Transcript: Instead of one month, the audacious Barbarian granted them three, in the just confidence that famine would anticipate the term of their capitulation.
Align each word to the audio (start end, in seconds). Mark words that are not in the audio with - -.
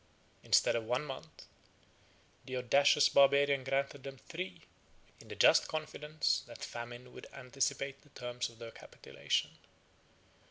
Instead 0.41 0.75
of 0.75 0.83
one 0.83 1.05
month, 1.05 1.45
the 2.45 2.57
audacious 2.57 3.07
Barbarian 3.07 3.63
granted 3.63 4.01
them 4.01 4.17
three, 4.17 4.61
in 5.19 5.27
the 5.27 5.35
just 5.35 5.67
confidence 5.67 6.41
that 6.47 6.63
famine 6.65 7.13
would 7.13 7.27
anticipate 7.31 8.01
the 8.01 8.09
term 8.19 8.37
of 8.49 8.57
their 8.57 8.71
capitulation. 8.71 9.51